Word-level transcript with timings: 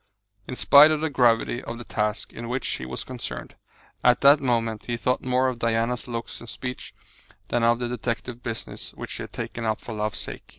In 0.47 0.55
spite 0.55 0.89
of 0.89 0.99
the 1.01 1.11
gravity 1.11 1.63
of 1.63 1.77
the 1.77 1.83
task 1.83 2.33
in 2.33 2.49
which 2.49 2.65
he 2.67 2.87
was 2.87 3.03
concerned, 3.03 3.53
at 4.03 4.21
that 4.21 4.39
moment 4.39 4.85
he 4.87 4.97
thought 4.97 5.23
more 5.23 5.47
of 5.47 5.59
Diana's 5.59 6.07
looks 6.07 6.39
and 6.39 6.49
speech 6.49 6.95
than 7.49 7.63
of 7.63 7.77
the 7.77 7.87
detective 7.87 8.41
business 8.41 8.95
which 8.95 9.13
he 9.13 9.21
had 9.21 9.31
taken 9.31 9.63
up 9.63 9.79
for 9.79 9.93
love's 9.93 10.17
sake. 10.17 10.49